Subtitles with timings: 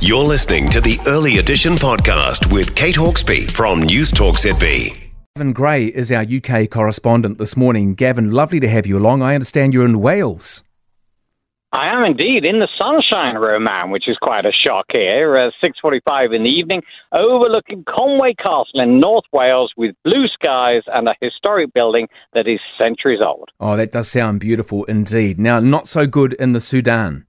[0.00, 4.96] You're listening to the Early Edition podcast with Kate Hawkesby from News Talk ZB.
[5.36, 7.94] Gavin Grey is our UK correspondent this morning.
[7.94, 9.22] Gavin, lovely to have you along.
[9.22, 10.64] I understand you're in Wales.
[11.70, 15.36] I am indeed in the sunshine, Roman, which is quite a shock here.
[15.36, 16.82] Uh, 6.45 in the evening,
[17.12, 22.58] overlooking Conway Castle in North Wales with blue skies and a historic building that is
[22.80, 23.50] centuries old.
[23.60, 25.38] Oh, that does sound beautiful indeed.
[25.38, 27.27] Now, not so good in the Sudan.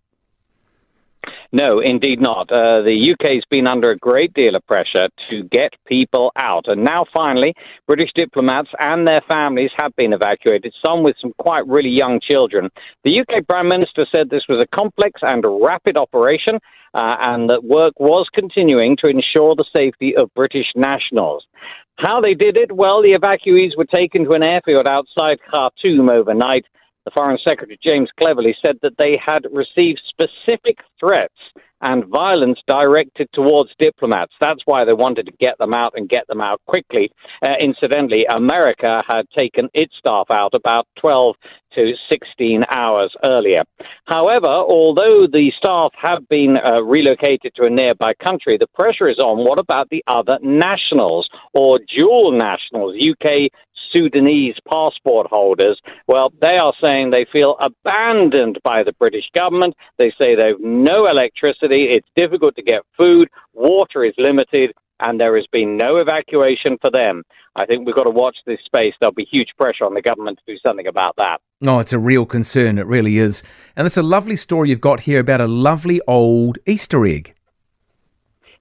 [1.52, 2.52] No, indeed not.
[2.52, 6.66] Uh, the UK's been under a great deal of pressure to get people out.
[6.68, 7.56] And now, finally,
[7.88, 12.70] British diplomats and their families have been evacuated, some with some quite really young children.
[13.04, 16.60] The UK Prime Minister said this was a complex and rapid operation.
[16.92, 21.46] Uh, and that work was continuing to ensure the safety of British nationals.
[22.00, 22.72] How they did it?
[22.72, 26.66] Well, the evacuees were taken to an airfield outside Khartoum overnight
[27.06, 31.34] the Foreign Secretary James Cleverly said that they had received specific threats
[31.82, 34.34] and violence directed towards diplomats.
[34.42, 37.12] That's why they wanted to get them out and get them out quickly.
[37.42, 41.36] Uh, incidentally, America had taken its staff out about 12
[41.76, 43.62] to 16 hours earlier.
[44.06, 49.20] However, although the staff have been uh, relocated to a nearby country, the pressure is
[49.20, 53.52] on what about the other nationals or dual nationals, UK
[53.94, 59.76] Sudanese passport holders, well, they are saying they feel abandoned by the British government.
[59.98, 65.20] They say they have no electricity, it's difficult to get food, water is limited, and
[65.20, 67.24] there has been no evacuation for them.
[67.56, 68.94] I think we've got to watch this space.
[69.00, 71.40] There'll be huge pressure on the government to do something about that.
[71.66, 72.78] Oh, it's a real concern.
[72.78, 73.44] It really is.
[73.76, 77.36] And it's a lovely story you've got here about a lovely old Easter egg.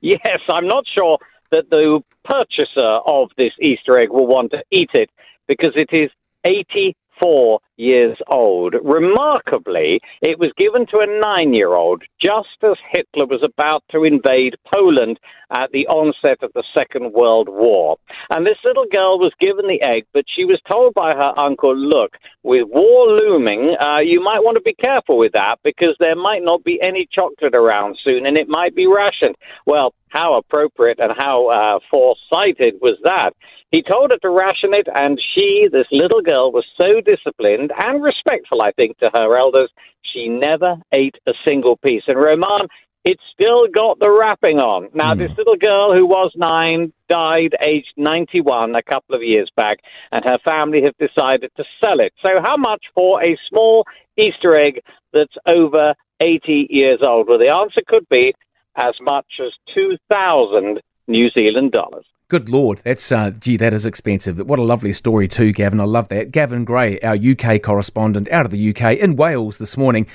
[0.00, 1.18] Yes, I'm not sure
[1.52, 5.10] that the purchaser of this Easter egg will want to eat it
[5.46, 6.10] because it is
[6.44, 8.74] 84 years old.
[8.82, 14.04] Remarkably, it was given to a nine year old just as Hitler was about to
[14.04, 15.18] invade Poland
[15.50, 17.96] at the onset of the Second World War.
[18.30, 21.74] And this little girl was given the egg, but she was told by her uncle,
[21.74, 22.12] look,
[22.42, 26.42] with war looming, uh, you might want to be careful with that because there might
[26.42, 29.36] not be any chocolate around soon and it might be rationed.
[29.64, 33.32] Well, how appropriate and how uh, foresighted was that?
[33.70, 38.02] He told her to ration it, and she, this little girl, was so disciplined and
[38.02, 39.70] respectful, I think, to her elders,
[40.02, 42.02] she never ate a single piece.
[42.06, 42.68] And Roman,
[43.04, 44.88] it still got the wrapping on.
[44.94, 45.18] Now, mm.
[45.18, 49.78] this little girl who was nine died aged 91 a couple of years back,
[50.12, 52.12] and her family have decided to sell it.
[52.24, 53.84] So, how much for a small
[54.16, 54.80] Easter egg
[55.12, 57.28] that's over 80 years old?
[57.28, 58.34] Well, the answer could be
[58.76, 62.04] as much as 2,000 New Zealand dollars.
[62.30, 64.38] Good Lord, that's uh, gee, that is expensive.
[64.38, 65.80] What a lovely story too, Gavin.
[65.80, 66.30] I love that.
[66.30, 70.06] Gavin Grey, our UK correspondent out of the UK in Wales this morning.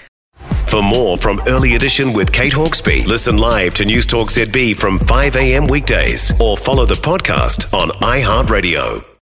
[0.67, 4.99] For more from Early Edition with Kate Hawkesby, listen live to News Talk ZB from
[4.99, 5.65] 5 a.m.
[5.65, 9.12] weekdays or follow the podcast on iHeartRadio.